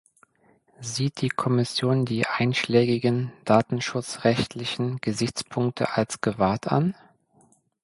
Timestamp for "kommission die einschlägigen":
1.29-3.31